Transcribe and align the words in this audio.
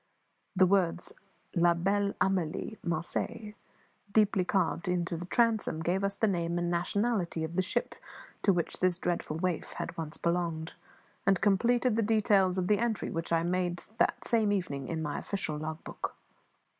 The 0.55 0.65
words 0.65 1.13
"La 1.53 1.75
Belle 1.75 2.15
Amelie, 2.19 2.79
Marseille," 2.83 3.53
deeply 4.11 4.43
carved 4.43 4.87
in 4.87 5.03
the 5.05 5.27
transom, 5.29 5.79
gave 5.83 6.03
us 6.03 6.15
the 6.15 6.27
name 6.27 6.57
and 6.57 6.71
nationality 6.71 7.43
of 7.43 7.55
the 7.55 7.61
ship 7.61 7.93
to 8.41 8.51
which 8.51 8.79
this 8.79 8.97
dreadful 8.97 9.37
waif 9.37 9.73
had 9.73 9.95
once 9.99 10.17
belonged, 10.17 10.73
and 11.27 11.39
completed 11.39 11.97
the 11.97 12.01
details 12.01 12.57
of 12.57 12.67
the 12.67 12.79
entry 12.79 13.11
which 13.11 13.31
I 13.31 13.43
that 13.43 14.23
same 14.25 14.51
evening 14.51 14.85
made 14.85 14.89
in 14.91 15.03
my 15.03 15.19
official 15.19 15.57
log 15.57 15.83
book. 15.83 16.15